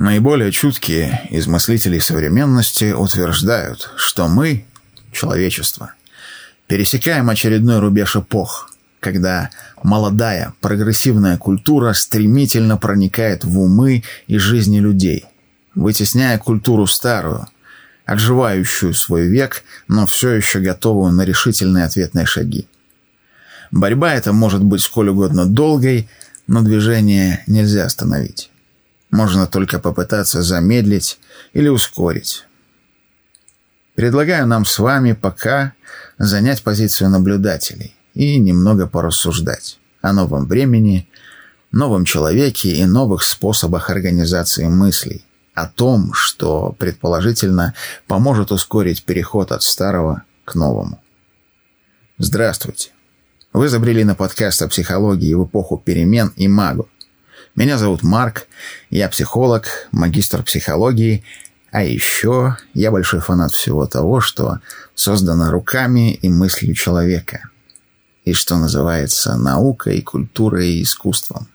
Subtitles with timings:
[0.00, 4.64] Наиболее чуткие из мыслителей современности утверждают, что мы,
[5.10, 5.94] человечество,
[6.68, 9.50] пересекаем очередной рубеж эпох, когда
[9.82, 15.24] молодая прогрессивная культура стремительно проникает в умы и жизни людей,
[15.74, 17.48] вытесняя культуру старую,
[18.04, 22.68] отживающую свой век, но все еще готовую на решительные ответные шаги.
[23.72, 26.08] Борьба эта может быть сколь угодно долгой,
[26.46, 28.52] но движение нельзя остановить.
[29.10, 31.18] Можно только попытаться замедлить
[31.52, 32.44] или ускорить.
[33.94, 35.72] Предлагаю нам с вами пока
[36.18, 41.08] занять позицию наблюдателей и немного порассуждать о новом времени,
[41.72, 47.74] новом человеке и новых способах организации мыслей, о том, что, предположительно,
[48.06, 51.00] поможет ускорить переход от старого к новому.
[52.18, 52.90] Здравствуйте.
[53.52, 56.88] Вы забрели на подкаст о психологии в эпоху перемен и магу.
[57.58, 58.46] Меня зовут Марк,
[58.88, 61.24] я психолог, магистр психологии,
[61.72, 64.60] а еще я большой фанат всего того, что
[64.94, 67.48] создано руками и мыслью человека,
[68.24, 71.48] и что называется наукой, культурой и искусством.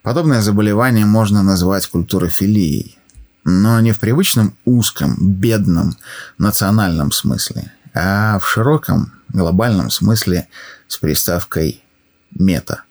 [0.00, 2.98] Подобное заболевание можно назвать культурофилией,
[3.44, 5.98] но не в привычном узком, бедном,
[6.38, 10.48] национальном смысле, а в широком, глобальном смысле
[10.88, 11.84] с приставкой
[12.30, 12.84] «мета».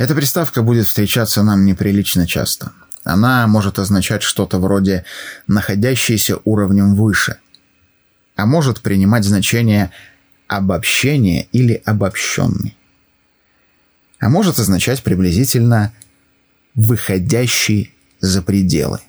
[0.00, 2.72] Эта приставка будет встречаться нам неприлично часто.
[3.04, 5.04] Она может означать что-то вроде
[5.46, 7.36] «находящийся уровнем выше»,
[8.34, 9.90] а может принимать значение
[10.48, 12.78] «обобщение» или «обобщенный».
[14.18, 15.92] А может означать приблизительно
[16.74, 19.00] «выходящий за пределы».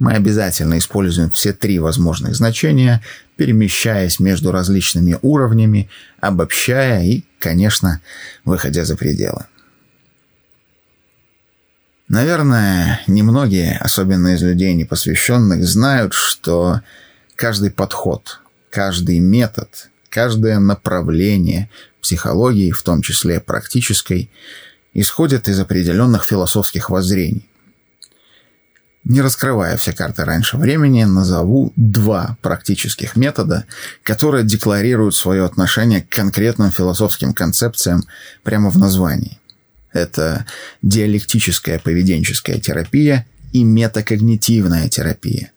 [0.00, 3.00] Мы обязательно используем все три возможных значения,
[3.36, 8.00] перемещаясь между различными уровнями, обобщая и, конечно,
[8.44, 9.46] выходя за пределы.
[12.08, 16.80] Наверное, немногие, особенно из людей непосвященных, знают, что
[17.36, 21.68] каждый подход, каждый метод, каждое направление
[22.00, 24.30] психологии, в том числе практической,
[24.94, 27.46] исходит из определенных философских воззрений.
[29.04, 33.66] Не раскрывая все карты раньше времени, назову два практических метода,
[34.02, 38.04] которые декларируют свое отношение к конкретным философским концепциям
[38.42, 39.38] прямо в названии.
[39.92, 40.46] Это
[40.82, 45.52] диалектическая поведенческая терапия и метакогнитивная терапия.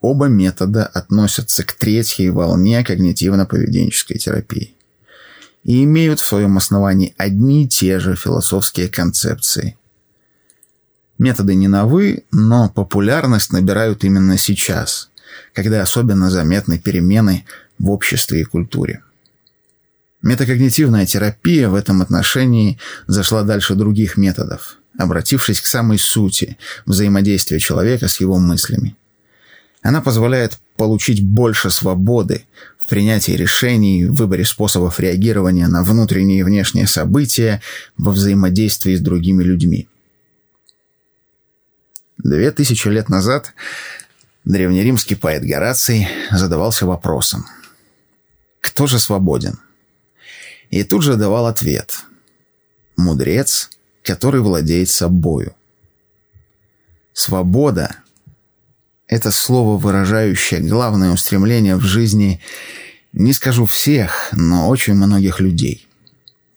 [0.00, 4.74] Оба метода относятся к третьей волне когнитивно-поведенческой терапии
[5.62, 9.76] и имеют в своем основании одни и те же философские концепции.
[11.18, 15.08] Методы не новы, но популярность набирают именно сейчас,
[15.52, 17.44] когда особенно заметны перемены
[17.78, 19.02] в обществе и культуре.
[20.22, 22.78] Метакогнитивная терапия в этом отношении
[23.08, 26.56] зашла дальше других методов, обратившись к самой сути
[26.86, 28.96] взаимодействия человека с его мыслями.
[29.82, 32.44] Она позволяет получить больше свободы
[32.78, 37.60] в принятии решений, в выборе способов реагирования на внутренние и внешние события,
[37.96, 39.88] во взаимодействии с другими людьми.
[42.18, 43.54] Две тысячи лет назад
[44.44, 47.44] древнеримский поэт Гораций задавался вопросом
[48.60, 49.58] «Кто же свободен?»
[50.72, 52.06] И тут же давал ответ.
[52.96, 53.70] Мудрец,
[54.02, 55.54] который владеет собою.
[57.12, 57.96] Свобода–
[59.06, 62.40] это слово, выражающее главное устремление в жизни,
[63.12, 65.86] не скажу всех, но очень многих людей.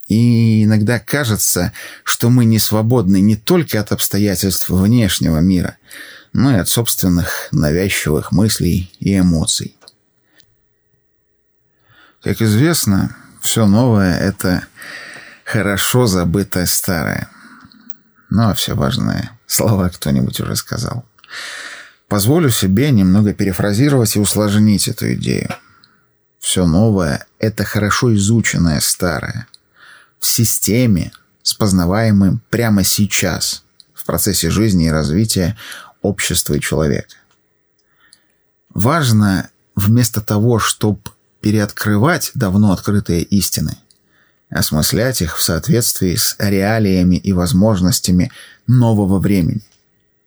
[0.07, 1.73] И иногда кажется,
[2.05, 5.75] что мы не свободны не только от обстоятельств внешнего мира,
[6.31, 9.75] но и от собственных навязчивых мыслей и эмоций.
[12.21, 13.13] Как известно,
[13.45, 14.65] все новое— это
[15.45, 17.29] хорошо забытое старое.
[18.31, 21.05] Ну, а все важные слова кто-нибудь уже сказал.
[22.07, 25.55] Позволю себе немного перефразировать и усложнить эту идею.
[26.39, 29.47] Все новое— это хорошо изученное старое.
[30.19, 31.11] В системе,
[31.43, 33.63] с познаваемым прямо сейчас,
[33.93, 35.55] в процессе жизни и развития
[36.01, 37.15] общества и человека.
[38.73, 41.01] Важно вместо того, чтобы
[41.45, 43.77] переоткрывать давно открытые истины,
[44.49, 48.31] осмыслять их в соответствии с реалиями и возможностями
[48.65, 49.61] нового времени.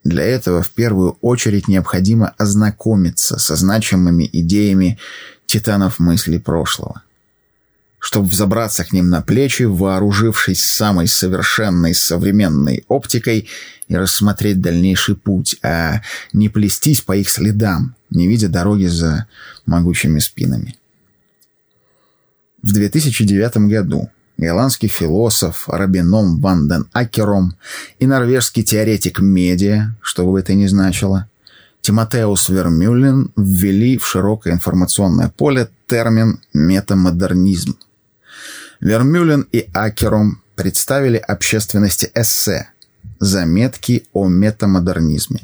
[0.05, 5.00] Для этого в первую очередь необходимо ознакомиться со значимыми идеями
[5.47, 7.03] титанов мысли прошлого.
[7.99, 13.49] Чтобы взобраться к ним на плечи, вооружившись самой совершенной современной оптикой
[13.88, 16.00] и рассмотреть дальнейший путь, а
[16.32, 19.26] не плестись по их следам, не видя дороги за
[19.67, 20.76] могучими спинами.
[22.62, 27.56] В 2009 году голландский философ Рабином ван ден Акером
[27.99, 31.28] и норвежский теоретик медиа, что бы это ни значило,
[31.82, 37.78] Тимотеус Вермюллен ввели в широкое информационное поле термин «метамодернизм».
[38.81, 42.70] Вермюллен и Акером представили общественности эссе
[43.20, 45.40] «Заметки о метамодернизме».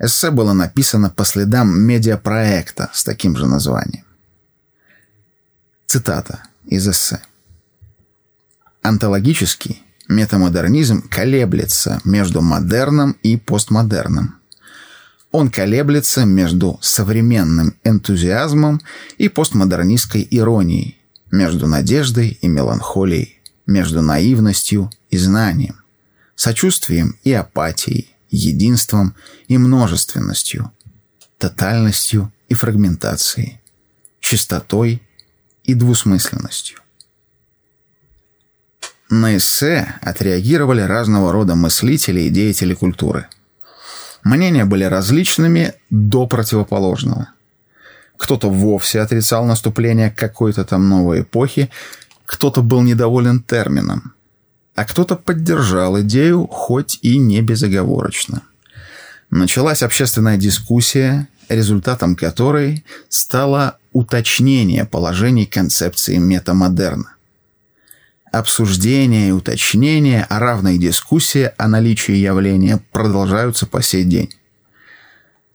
[0.00, 4.04] Эссе было написано по следам медиапроекта с таким же названием.
[5.88, 7.22] Цитата из эссе.
[8.82, 14.34] Антологический метамодернизм колеблется между модерном и постмодерном.
[15.30, 18.82] Он колеблется между современным энтузиазмом
[19.16, 20.98] и постмодернистской иронией,
[21.30, 25.80] между надеждой и меланхолией, между наивностью и знанием,
[26.36, 29.14] сочувствием и апатией, единством
[29.46, 30.70] и множественностью,
[31.38, 33.62] тотальностью и фрагментацией,
[34.20, 35.02] чистотой
[35.68, 36.78] и двусмысленностью.
[39.10, 43.28] На эссе отреагировали разного рода мыслители и деятели культуры.
[44.24, 47.28] Мнения были различными до противоположного.
[48.16, 51.70] Кто-то вовсе отрицал наступление какой-то там новой эпохи,
[52.24, 54.14] кто-то был недоволен термином,
[54.74, 58.42] а кто-то поддержал идею, хоть и не безоговорочно.
[59.30, 67.14] Началась общественная дискуссия, результатом которой стало уточнение положений концепции метамодерна.
[68.30, 74.34] Обсуждения и уточнения, а равной дискуссии о наличии явления продолжаются по сей день.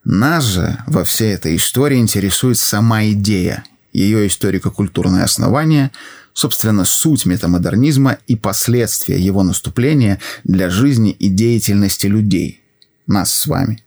[0.04, 3.64] Нас же во всей этой истории интересует сама идея,
[3.94, 5.92] ее историко-культурное основание,
[6.34, 12.62] собственно, суть метамодернизма и последствия его наступления для жизни и деятельности людей,
[13.06, 13.83] нас с вами.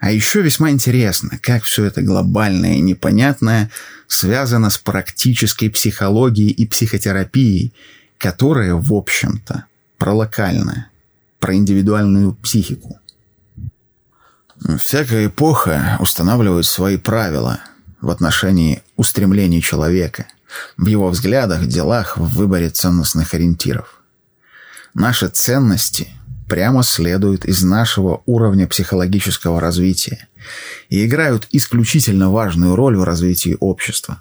[0.00, 3.70] А еще весьма интересно, как все это глобальное и непонятное
[4.08, 7.74] связано с практической психологией и психотерапией,
[8.16, 9.66] которая, в общем-то,
[9.98, 10.88] про локальное,
[11.38, 12.98] про индивидуальную психику.
[14.78, 17.60] Всякая эпоха устанавливает свои правила
[18.00, 20.26] в отношении устремлений человека,
[20.78, 24.02] в его взглядах, делах, в выборе ценностных ориентиров.
[24.94, 26.08] Наши ценности–
[26.50, 30.26] прямо следуют из нашего уровня психологического развития
[30.88, 34.20] и играют исключительно важную роль в развитии общества.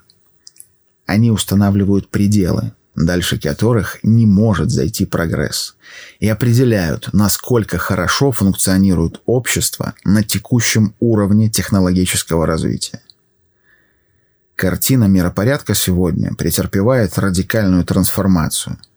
[1.07, 5.75] Они устанавливают пределы, дальше которых не может зайти прогресс,
[6.19, 13.01] и определяют, насколько хорошо функционирует общество на текущем уровне технологического развития.
[14.55, 18.77] Картина миропорядка сегодня претерпевает радикальную трансформацию–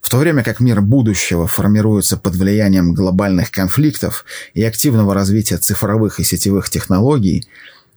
[0.00, 4.24] в то время как мир будущего формируется под влиянием глобальных конфликтов
[4.54, 7.46] и активного развития цифровых и сетевых технологий,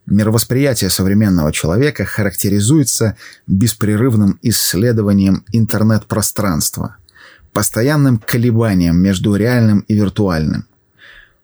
[0.05, 3.15] мировосприятие современного человека характеризуется
[3.47, 6.97] беспрерывным исследованием интернет-пространства,
[7.53, 10.67] постоянным колебанием между реальным и виртуальным.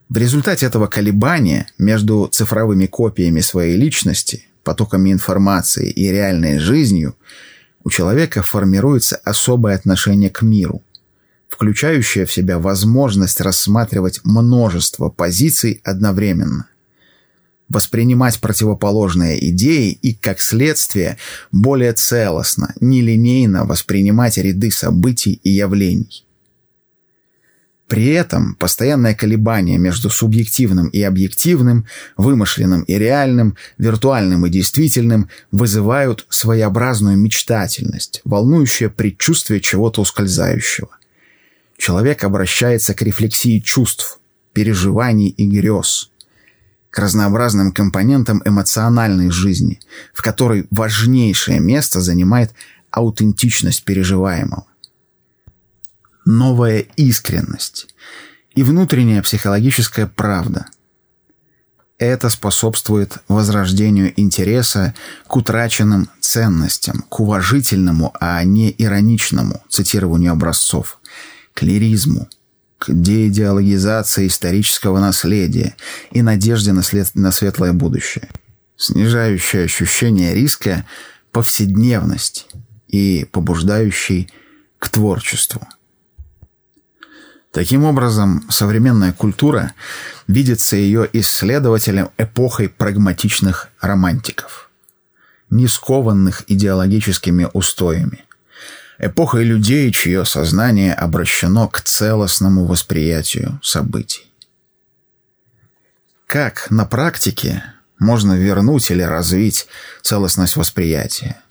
[0.10, 7.16] В результате этого колебания между цифровыми копиями своей личности, потоками информации и реальной жизнью–
[7.84, 10.84] у человека формируется особое отношение к миру,
[11.48, 16.68] включающее в себя возможность рассматривать множество позиций одновременно,
[17.68, 21.18] воспринимать противоположные идеи и, как следствие,
[21.52, 26.26] более целостно, нелинейно воспринимать ряды событий и явлений.
[27.90, 36.28] При этом постоянное колебание между субъективным и объективным, вымышленным и реальным, виртуальным и действительным вызывают
[36.30, 40.90] своеобразную мечтательность, волнующее предчувствие чего-то ускользающего.
[41.78, 44.20] Человек обращается к рефлексии чувств,
[44.54, 46.12] переживаний и грез,
[46.92, 49.80] к разнообразным компонентам эмоциональной жизни,
[50.14, 52.52] в которой важнейшее место занимает
[52.92, 54.69] аутентичность переживаемого
[56.30, 57.88] новая искренность
[58.54, 60.68] и внутренняя психологическая правда.
[61.98, 64.94] Это способствует возрождению интереса
[65.28, 71.00] к утраченным ценностям, к уважительному, а не ироничному цитированию образцов,
[71.54, 72.30] к лиризму,
[72.78, 75.76] к деидеологизации исторического наследия
[76.12, 77.14] и надежде на, след...
[77.16, 78.30] на светлое будущее,
[78.78, 80.86] снижающее ощущение риска
[81.32, 82.46] повседневности
[82.88, 84.32] и побуждающий
[84.78, 85.68] к творчеству.
[87.52, 89.74] Таким образом, современная культура
[90.28, 94.70] видится ее исследователем эпохой прагматичных романтиков,
[95.50, 98.26] не скованных идеологическими устоями,
[99.00, 104.32] эпохой людей, чье сознание обращено к целостному восприятию событий.
[106.28, 107.64] Как на практике
[107.98, 109.68] можно вернуть или развить
[110.04, 111.42] целостность восприятия?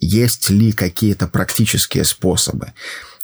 [0.00, 2.72] есть ли какие-то практические способы,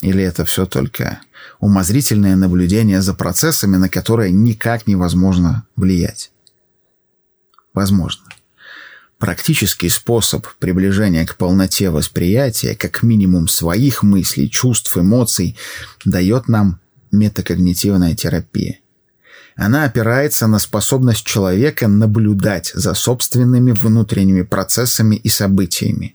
[0.00, 1.21] или это все только
[1.60, 6.30] умозрительное наблюдение за процессами, на которые никак невозможно влиять?
[7.75, 8.25] Возможно.
[9.18, 15.56] Практический способ приближения к полноте восприятия, как минимум своих мыслей, чувств, эмоций,
[16.04, 16.80] дает нам
[17.12, 18.80] метакогнитивная терапия.
[19.56, 26.14] Она опирается на способность человека наблюдать за собственными внутренними процессами и событиями,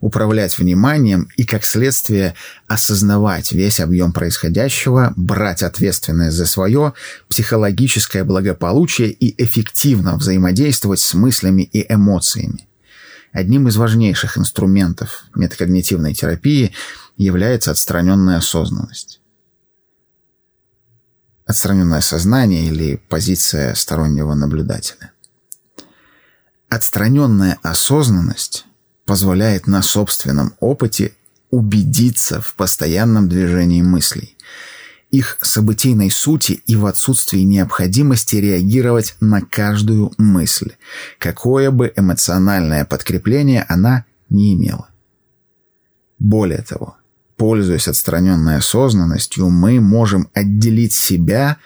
[0.00, 2.34] управлять вниманием и, как следствие,
[2.66, 6.94] осознавать весь объем происходящего, брать ответственность за свое
[7.28, 12.66] психологическое благополучие и эффективно взаимодействовать с мыслями и эмоциями.
[13.32, 16.74] Одним из важнейших инструментов метакогнитивной терапии
[17.16, 19.20] является отстраненная осознанность.
[21.46, 25.12] Отстраненное сознание или позиция стороннего наблюдателя.
[26.68, 28.66] Отстраненная осознанность
[29.10, 31.14] позволяет на собственном опыте
[31.50, 34.36] убедиться в постоянном движении мыслей,
[35.10, 40.74] их событийной сути и в отсутствии необходимости реагировать на каждую мысль,
[41.18, 44.88] какое бы эмоциональное подкрепление она не имела.
[46.20, 46.96] Более того,
[47.36, 51.56] пользуясь отстраненной осознанностью, мы можем отделить себя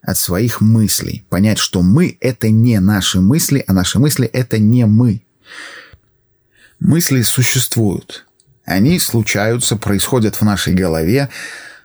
[0.00, 4.86] от своих мыслей, понять, что мы— это не наши мысли, а наши мысли— это не
[4.86, 5.20] мы.
[6.84, 8.26] Мысли существуют.
[8.66, 11.30] Они случаются, происходят в нашей голове,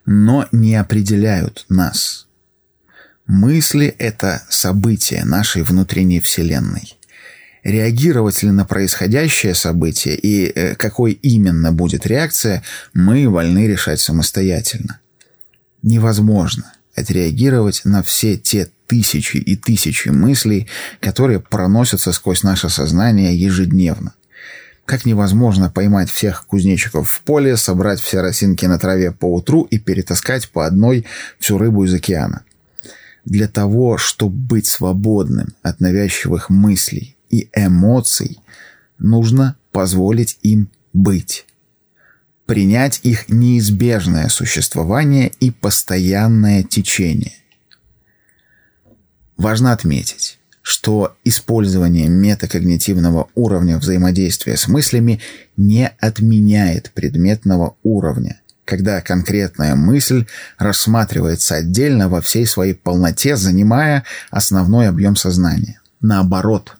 [0.05, 2.27] но не определяют нас.
[3.25, 6.97] Мысли— это события нашей внутренней Вселенной.
[7.63, 12.61] Реагировать ли на происходящее событие и э, какой именно будет реакция,
[12.93, 14.99] мы вольны решать самостоятельно.
[15.81, 20.67] Невозможно отреагировать на все те тысячи и тысячи мыслей,
[20.99, 24.13] которые проносятся сквозь наше сознание ежедневно.
[24.89, 29.77] Как невозможно поймать всех кузнечиков в поле, собрать все росинки на траве по утру и
[29.77, 31.05] перетаскать по одной
[31.37, 32.41] всю рыбу из океана.
[33.23, 38.39] Для того, чтобы быть свободным от навязчивых мыслей и эмоций,
[38.97, 41.45] нужно позволить им быть.
[42.47, 47.35] Принять их неизбежное существование и постоянное течение.
[49.37, 55.19] Важно отметить, что использование метакогнитивного уровня взаимодействия с мыслями
[55.57, 60.25] не отменяет предметного уровня, когда конкретная мысль
[60.57, 65.81] рассматривается отдельно во всей своей полноте, занимая основной объем сознания.
[66.01, 66.75] Наоборот,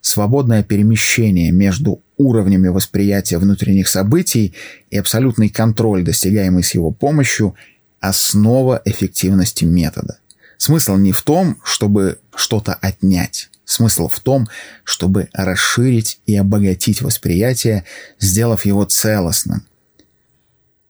[0.00, 4.54] свободное перемещение между уровнями восприятия внутренних событий
[4.90, 7.54] и абсолютный контроль, достигаемый с его помощью,
[8.00, 10.18] основа эффективности метода.
[10.64, 13.50] Смысл не в том, чтобы что-то отнять.
[13.66, 14.48] Смысл в том,
[14.82, 17.84] чтобы расширить и обогатить восприятие,
[18.18, 19.66] сделав его целостным.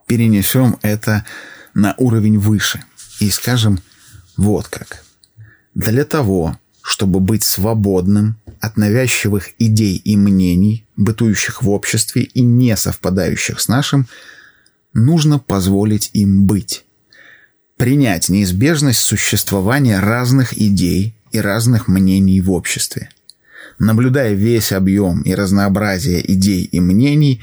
[0.06, 1.26] Перенесем это
[1.74, 2.84] на уровень выше
[3.18, 3.80] и скажем
[4.36, 5.04] вот как.
[5.74, 12.76] Для того, чтобы быть свободным от навязчивых идей и мнений, бытующих в обществе и не
[12.76, 14.06] совпадающих с нашим,
[14.92, 16.84] нужно позволить им быть
[17.84, 23.10] принять неизбежность существования разных идей и разных мнений в обществе.
[23.78, 27.42] Наблюдая весь объем и разнообразие идей и мнений,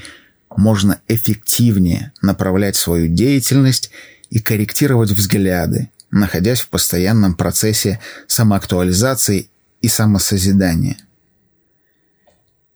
[0.56, 3.92] можно эффективнее направлять свою деятельность
[4.30, 9.48] и корректировать взгляды, находясь в постоянном процессе самоактуализации
[9.80, 10.96] и самосозидания.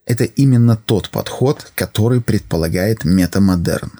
[0.04, 3.90] Это именно тот подход, который предполагает метамодерн.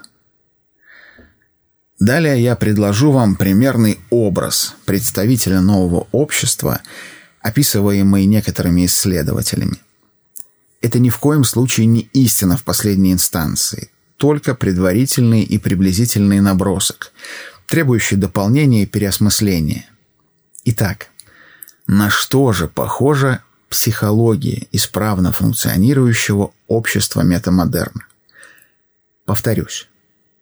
[1.98, 6.80] Далее я предложу вам примерный образ представителя нового общества,
[7.40, 9.80] описываемый некоторыми исследователями.
[10.82, 17.12] Это ни в коем случае не истина в последней инстанции, только предварительный и приблизительный набросок,
[17.66, 19.88] требующий дополнения и переосмысления.
[20.64, 21.08] Итак,
[21.86, 28.06] на что же похожа психология исправно функционирующего общества метамодерна?
[29.24, 29.88] Повторюсь,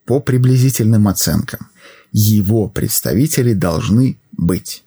[0.05, 1.69] по приблизительным оценкам,
[2.13, 4.85] его представители должны быть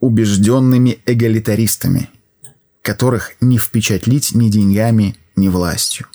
[0.00, 2.10] убежденными эгалитаристами,
[2.82, 6.06] которых не впечатлить ни деньгами, ни властью.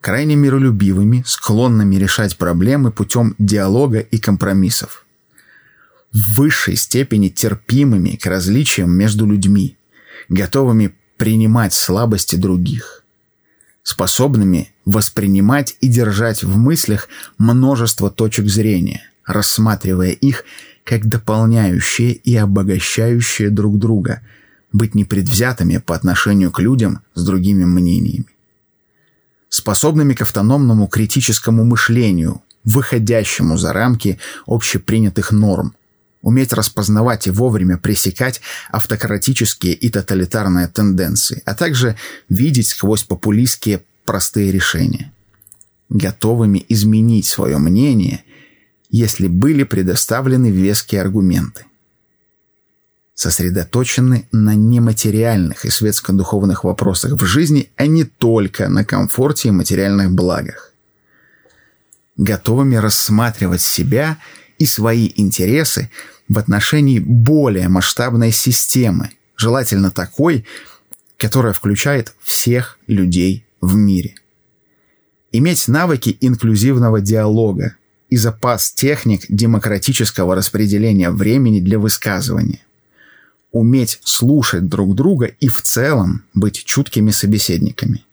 [0.00, 5.04] Крайне миролюбивыми, склонными решать проблемы путем диалога и компромиссов.
[6.12, 9.76] В высшей степени терпимыми к различиям между людьми,
[10.28, 12.99] готовыми принимать слабости других
[13.90, 20.44] способными воспринимать и держать в мыслях множество точек зрения, рассматривая их
[20.84, 24.22] как дополняющие и обогащающие друг друга,
[24.72, 28.26] быть непредвзятыми по отношению к людям с другими мнениями.
[29.48, 35.74] способными к автономному критическому мышлению, выходящему за рамки общепринятых норм,
[36.22, 41.96] уметь распознавать и вовремя пресекать автократические и тоталитарные тенденции, а также
[42.28, 45.12] видеть сквозь популистские простые решения.
[45.88, 48.24] Готовыми изменить свое мнение,
[48.90, 51.64] если были предоставлены веские аргументы.
[53.14, 60.12] Сосредоточены на нематериальных и светско-духовных вопросах в жизни, а не только на комфорте и материальных
[60.12, 60.72] благах.
[62.16, 64.18] Готовыми рассматривать себя–
[64.60, 65.90] и свои интересы
[66.28, 70.44] в отношении более масштабной системы, желательно такой,
[71.16, 74.14] которая включает всех людей в мире.
[75.32, 77.76] Иметь навыки инклюзивного диалога
[78.10, 82.60] и запас техник демократического распределения времени для высказывания.
[83.52, 88.04] Уметь слушать друг друга и в целом быть чуткими собеседниками.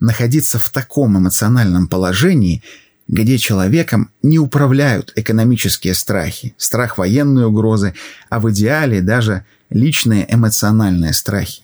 [0.00, 2.62] Находиться в таком эмоциональном положении–
[3.12, 7.94] где человеком не управляют экономические страхи, страх военной угрозы,
[8.30, 11.62] а в идеале даже личные эмоциональные страхи.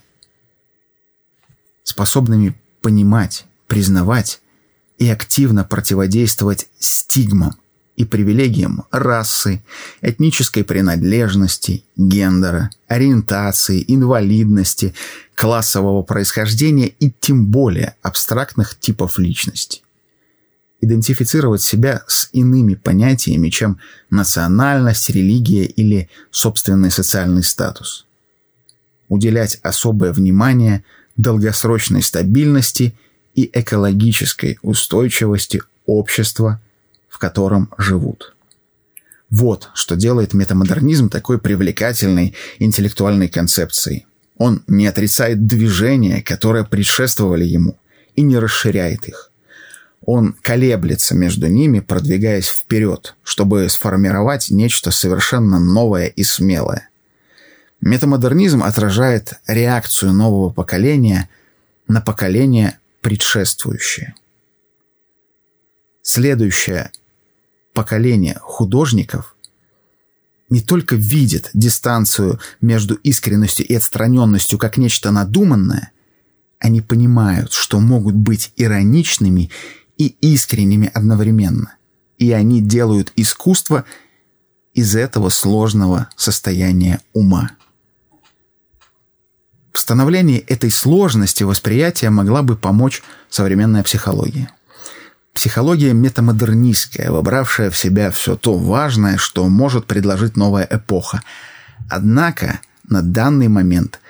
[1.85, 4.43] Способными понимать, признавать
[4.99, 7.57] и активно противодействовать стигмам
[7.97, 9.63] и привилегиям расы,
[10.03, 14.95] этнической принадлежности, гендера, ориентации, инвалидности,
[15.35, 19.81] классового происхождения и тем более абстрактных типов личности
[20.81, 23.79] идентифицировать себя с иными понятиями, чем
[24.11, 28.07] национальность, религия или собственный социальный статус.
[29.09, 30.85] Уделять особое внимание
[31.17, 32.95] долгосрочной стабильности
[33.35, 36.61] и экологической устойчивости общества,
[37.09, 38.35] в котором живут.
[39.31, 44.07] Вот что делает метамодернизм такой привлекательной интеллектуальной концепцией.
[44.37, 47.77] Он не отрицает движения, которые предшествовали ему,
[48.15, 49.28] и не расширяет их.
[50.05, 56.89] Он колеблется между ними, продвигаясь вперед, чтобы сформировать нечто совершенно новое и смелое.
[57.81, 61.29] Метамодернизм отражает реакцию нового поколения
[61.87, 64.15] на поколение предшествующее.
[66.03, 66.91] Следующее
[67.73, 69.37] поколение художников
[70.49, 75.93] не только видит дистанцию между искренностью и отстраненностью как нечто надуманное,
[76.59, 79.51] они понимают, что могут быть ироничными
[79.99, 81.75] и искренними одновременно.
[82.17, 83.85] И они делают искусство
[84.73, 87.51] из этого сложного состояния ума.
[89.73, 94.51] В становлении этой сложности восприятия могла бы помочь современная психология.
[95.35, 101.23] Психология метамодернистская, вобравшая в себя все то важное, что может предложить новая эпоха.
[101.89, 104.01] Однако на данный момент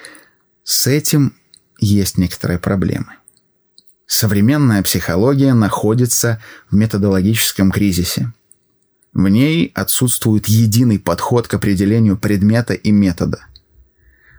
[0.65, 1.35] с этим
[1.79, 3.18] есть некоторые проблемы.
[4.09, 6.41] Современная психология находится
[6.71, 8.33] в методологическом кризисе.
[9.13, 13.45] В ней отсутствует единый подход к определению предмета и метода.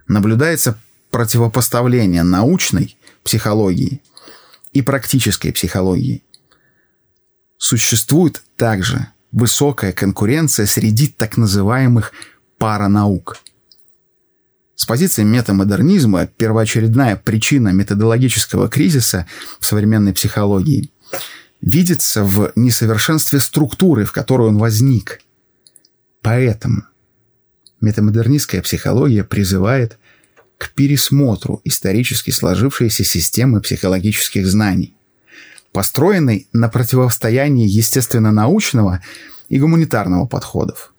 [0.08, 0.80] Наблюдается
[1.12, 4.02] противопоставление научной психологии
[4.74, 6.24] и практической психологии.
[7.60, 12.12] Существует также высокая конкуренция среди так называемых
[12.58, 13.38] паранаук–
[14.80, 19.28] с позиции метамодернизма первоочередная причина методологического кризиса
[19.60, 20.90] в современной психологии
[21.60, 25.20] видится в несовершенстве структуры, в которой он возник.
[26.22, 26.84] Поэтому
[27.82, 30.00] метамодернистская психология призывает
[30.58, 34.96] к пересмотру исторически сложившейся системы психологических знаний,
[35.74, 39.04] построенной на противостоянии естественно-научного
[39.50, 40.94] и гуманитарного подходов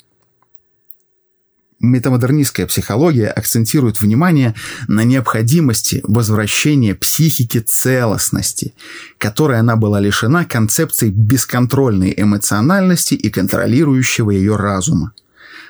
[1.80, 4.54] метамодернистская психология акцентирует внимание
[4.86, 8.74] на необходимости возвращения психики целостности,
[9.18, 15.12] которой она была лишена концепцией бесконтрольной эмоциональности и контролирующего ее разума,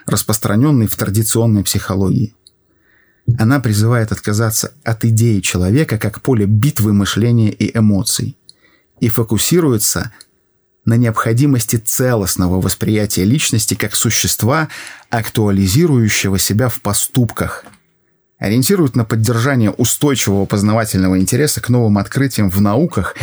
[0.07, 2.35] распространенной в традиционной психологии.
[3.39, 8.37] Она призывает отказаться от идеи человека как поля битвы мышления и эмоций
[8.99, 10.13] и фокусируется
[10.91, 14.69] на необходимости целостного восприятия личности как существа,
[15.09, 17.65] актуализирующего себя в поступках.
[18.39, 23.15] Ориентирует на поддержание устойчивого познавательного интереса к новым открытиям в науках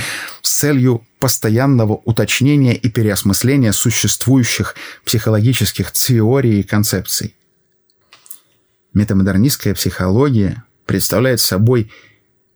[0.41, 7.35] с целью постоянного уточнения и переосмысления существующих психологических теорий и концепций.
[8.93, 11.91] Метамодернистская психология представляет собой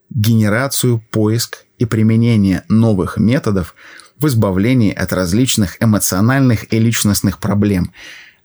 [0.10, 3.76] генерацию, поиск и применение новых методов–
[4.22, 7.92] в избавлении от различных эмоциональных и личностных проблем,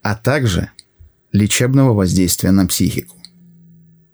[0.02, 0.70] а также
[1.32, 3.16] лечебного воздействия на психику.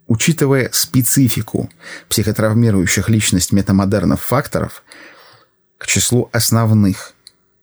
[0.09, 1.71] Учитывая специфику
[2.09, 4.83] психотравмирующих личность метамодернов факторов,
[5.79, 7.15] к числу основных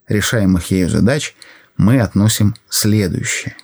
[0.08, 1.34] решаемых ею задач
[1.76, 3.56] мы относим следующее.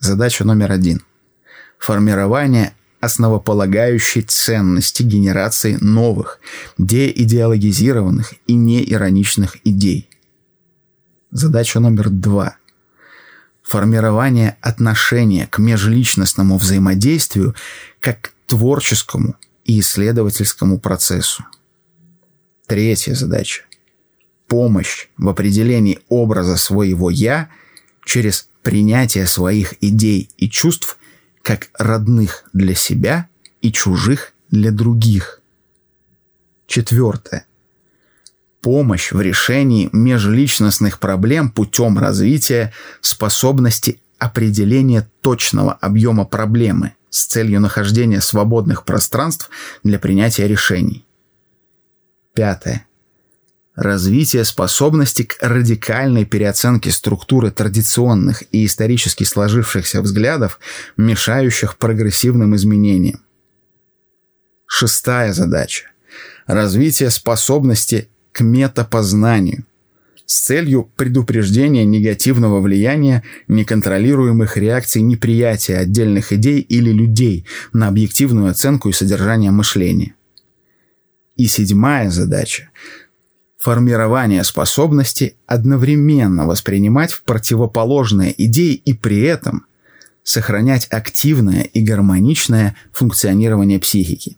[0.00, 1.02] Задача номер один.
[1.78, 6.38] Формирование основополагающей ценности генерации новых,
[6.78, 10.08] деидеологизированных и неироничных идей.
[11.32, 12.56] Задача номер два.
[13.64, 17.56] Формирование отношения к межличностному взаимодействию
[17.98, 19.34] как к творческому
[19.64, 21.44] и исследовательскому процессу.
[22.68, 23.64] Третья задача.
[24.46, 27.48] Помощь в определении образа своего «я»
[28.04, 30.98] через принятие своих идей и чувств
[31.42, 33.28] как родных для себя
[33.60, 35.40] и чужих для других.
[36.66, 37.46] Четвертое.
[38.60, 48.20] Помощь в решении межличностных проблем путем развития способности определения точного объема проблемы с целью нахождения
[48.20, 49.50] свободных пространств
[49.82, 51.04] для принятия решений.
[52.34, 52.86] Пятое
[53.74, 60.60] развитие способности к радикальной переоценке структуры традиционных и исторически сложившихся взглядов,
[60.96, 63.22] мешающих прогрессивным изменениям.
[64.66, 65.90] Шестая задача–
[66.46, 69.64] развитие способности к метапознанию
[70.26, 78.88] с целью предупреждения негативного влияния неконтролируемых реакций неприятия отдельных идей или людей на объективную оценку
[78.88, 80.14] и содержание мышления.
[81.36, 82.70] И седьмая задача
[83.62, 89.66] формирование способности одновременно воспринимать в противоположные идеи и при этом
[90.24, 94.36] сохранять активное и гармоничное функционирование психики.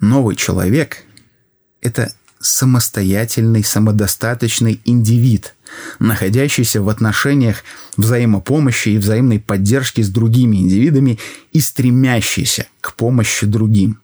[0.00, 1.04] Новый человек–
[1.82, 5.54] это самостоятельный, самодостаточный индивид,
[5.98, 7.62] находящийся в отношениях
[7.98, 11.18] взаимопомощи и взаимной поддержки с другими индивидами
[11.52, 14.00] и стремящийся к помощи другим.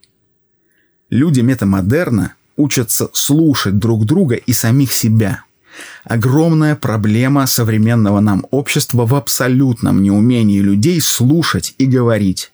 [1.09, 5.44] Люди метамодерна учатся слушать друг друга и самих себя.
[6.05, 12.53] Огромная проблема современного нам общества в абсолютном неумении людей слушать и говорить.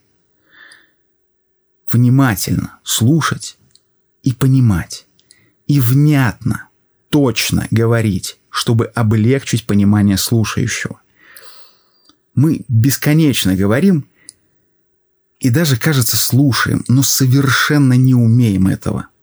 [1.90, 3.56] Внимательно слушать
[4.22, 5.06] и понимать.
[5.66, 6.68] И внятно,
[7.08, 11.00] точно говорить, чтобы облегчить понимание слушающего.
[12.34, 14.06] Мы бесконечно говорим
[15.40, 19.08] и даже, кажется, слушаем, но совершенно не умеем этого–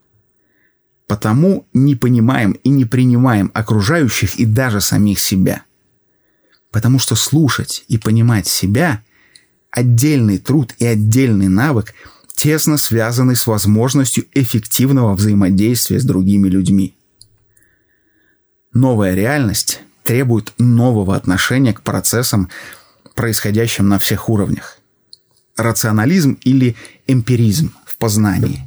[1.08, 5.64] Потому не понимаем и не принимаем окружающих и даже самих себя.
[6.72, 9.04] Потому что слушать и понимать себя–
[9.74, 11.94] отдельный труд и отдельный навык,
[12.36, 16.96] тесно связанный с возможностью эффективного взаимодействия с другими людьми.
[18.72, 22.50] Новая реальность требует нового отношения к процессам,
[23.16, 24.78] происходящим на всех уровнях.
[25.56, 26.76] Рационализм или
[27.08, 28.62] эмпиризм– познании.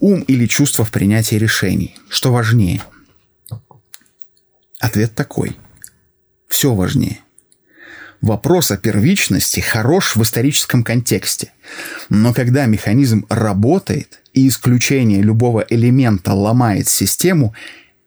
[0.00, 1.96] Ум или чувство в принятии решений.
[2.08, 2.82] Что важнее?
[4.80, 5.56] Ответ такой.
[6.48, 7.20] Все важнее.
[8.20, 11.52] Вопрос о первичности хорош в историческом контексте.
[12.08, 17.54] Но когда механизм работает и исключение любого элемента ломает систему,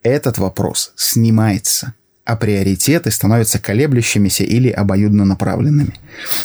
[0.04, 1.94] этот вопрос снимается,
[2.26, 5.94] а приоритеты становятся колеблющимися или обоюдно направленными.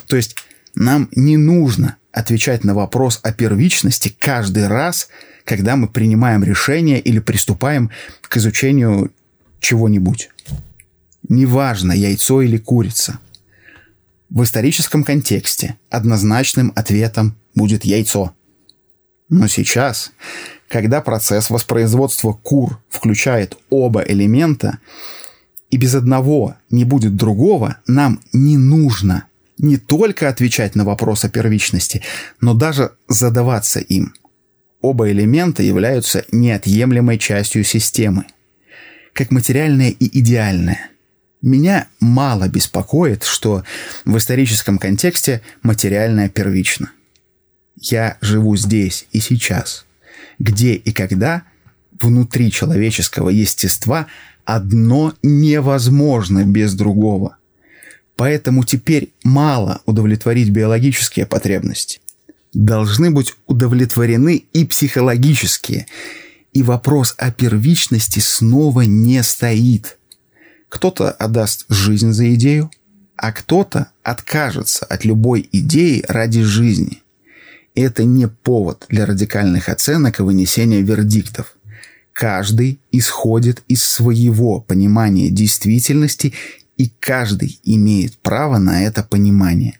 [0.07, 0.37] То есть
[0.75, 5.09] нам не нужно отвечать на вопрос о первичности каждый раз,
[5.45, 7.91] когда мы принимаем решение или приступаем
[8.23, 9.13] к изучению
[9.61, 10.31] чего-нибудь.
[11.29, 13.19] Неважно, яйцо или курица.
[14.31, 18.35] В историческом контексте однозначным ответом будет яйцо.
[19.29, 20.11] Но сейчас,
[20.69, 24.79] когда процесс воспроизводства кур включает оба элемента,
[25.71, 29.25] и без одного не будет другого, нам не нужно
[29.59, 32.03] не только отвечать на вопрос о первичности,
[32.41, 34.15] но даже задаваться им.
[34.81, 38.27] Оба элемента являются неотъемлемой частью системы.
[39.13, 40.91] Как материальное и идеальное.
[41.41, 43.65] Меня мало беспокоит, что
[44.05, 46.91] в историческом контексте материальное первично.
[47.77, 49.87] Я живу здесь и сейчас,
[50.39, 51.43] где и когда
[52.01, 54.07] внутри человеческого естества
[54.45, 57.37] одно невозможно без другого–
[58.17, 62.01] Поэтому теперь мало удовлетворить биологические потребности.
[62.55, 65.87] Должны быть удовлетворены и психологические.
[66.55, 69.99] И вопрос о первичности снова не стоит.
[70.71, 72.71] Кто-то отдаст жизнь за идею,
[73.17, 77.03] а кто-то откажется от любой идеи ради жизни.
[77.75, 81.57] Это не повод для радикальных оценок и вынесения вердиктов.
[82.15, 86.33] Каждый исходит из своего понимания действительности
[86.77, 89.79] и каждый имеет право на это понимание.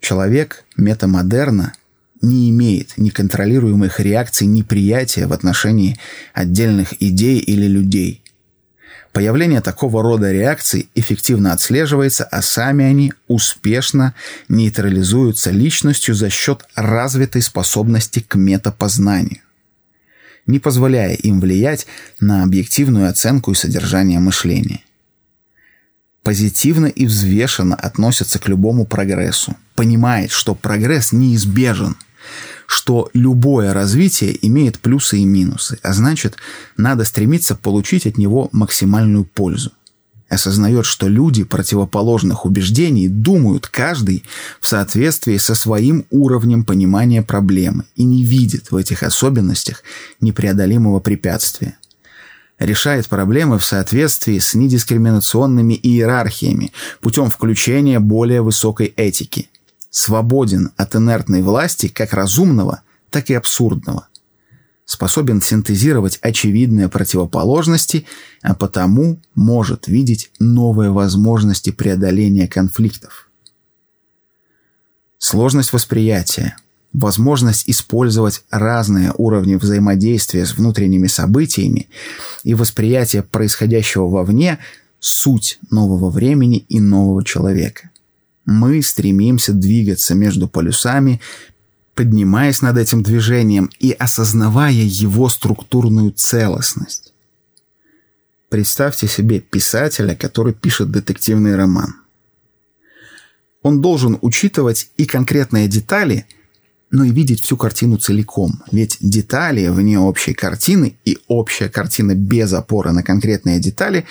[0.00, 1.72] Человек метамодерна
[2.20, 5.98] не имеет неконтролируемых реакций неприятия в отношении
[6.34, 8.22] отдельных идей или людей.
[9.12, 14.14] Появление такого рода реакций эффективно отслеживается, а сами они успешно
[14.48, 19.40] нейтрализуются личностью за счет развитой способности к метапознанию,
[20.46, 21.86] не позволяя им влиять
[22.20, 24.82] на объективную оценку и содержание мышления
[26.28, 31.96] позитивно и взвешенно относится к любому прогрессу, понимает, что прогресс неизбежен,
[32.66, 36.36] что любое развитие имеет плюсы и минусы, а значит,
[36.76, 39.72] надо стремиться получить от него максимальную пользу.
[40.28, 44.22] Осознает, что люди противоположных убеждений думают каждый
[44.60, 49.82] в соответствии со своим уровнем понимания проблемы и не видит в этих особенностях
[50.20, 51.78] непреодолимого препятствия
[52.58, 59.48] решает проблемы в соответствии с недискриминационными иерархиями путем включения более высокой этики.
[59.90, 64.08] Свободен от инертной власти как разумного, так и абсурдного.
[64.84, 68.06] Способен синтезировать очевидные противоположности,
[68.42, 73.30] а потому может видеть новые возможности преодоления конфликтов.
[75.18, 76.56] Сложность восприятия–
[76.92, 81.88] возможность использовать разные уровни взаимодействия с внутренними событиями
[82.44, 84.58] и восприятие происходящего вовне–
[85.00, 87.90] суть нового времени и нового человека.
[88.44, 91.20] Мы стремимся двигаться между полюсами,
[91.94, 97.12] поднимаясь над этим движением и осознавая его структурную целостность.
[98.48, 101.94] Представьте себе писателя, который пишет детективный роман.
[103.62, 106.26] Он должен учитывать и конкретные детали–
[106.90, 108.62] но и видеть всю картину целиком.
[108.72, 114.06] Ведь детали вне общей картины и общая картина без опоры на конкретные детали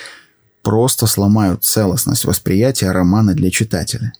[0.62, 4.14] просто сломают целостность восприятия романа для читателя.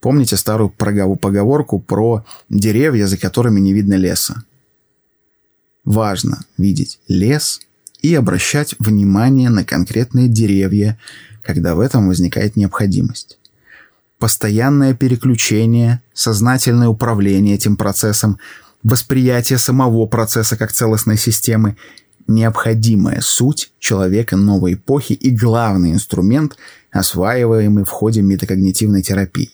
[0.00, 4.44] Помните старую поговорку про деревья, за которыми не видно леса?
[5.84, 7.60] Важно видеть лес
[8.00, 10.98] и обращать внимание на конкретные деревья,
[11.42, 13.37] когда в этом возникает необходимость
[14.18, 18.38] постоянное переключение, сознательное управление этим процессом,
[18.82, 21.76] восприятие самого процесса как целостной системы–
[22.28, 26.56] необходимая суть человека новой эпохи и главный инструмент,
[26.92, 29.50] осваиваемый в ходе метакогнитивной терапии.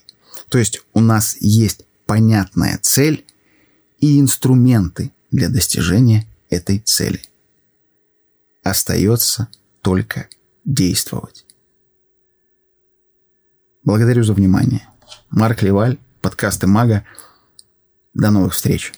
[0.49, 3.25] То есть у нас есть понятная цель
[4.01, 7.23] и инструменты для достижения этой цели.
[8.63, 9.49] Остается
[9.81, 10.27] только
[10.65, 11.44] действовать.
[13.85, 14.89] Благодарю за внимание.
[15.31, 17.05] Марк Леваль, подкасты Мага.
[18.15, 18.93] До новых встреч.